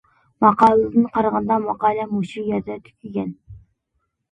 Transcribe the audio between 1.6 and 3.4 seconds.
ماقالە مۇشۇ يەردە تۈگىگەن.